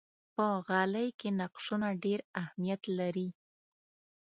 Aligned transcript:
په 0.35 0.45
غالۍ 0.67 1.07
کې 1.19 1.29
نقشونه 1.39 1.87
ډېر 2.03 2.19
اهمیت 2.41 2.81
لري. 2.99 3.29